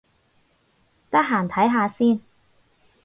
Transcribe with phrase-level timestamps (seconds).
[1.11, 2.21] 得閒睇下先